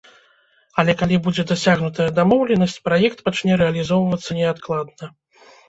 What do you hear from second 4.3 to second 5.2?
неадкладна.